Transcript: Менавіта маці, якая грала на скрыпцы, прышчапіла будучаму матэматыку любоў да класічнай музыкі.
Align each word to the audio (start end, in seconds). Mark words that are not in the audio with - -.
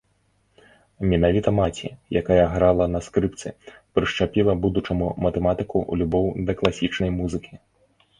Менавіта 1.09 1.49
маці, 1.57 1.87
якая 2.21 2.45
грала 2.53 2.87
на 2.93 3.01
скрыпцы, 3.07 3.47
прышчапіла 3.99 4.55
будучаму 4.63 5.11
матэматыку 5.27 5.83
любоў 6.03 6.25
да 6.49 6.57
класічнай 6.63 7.11
музыкі. 7.21 7.53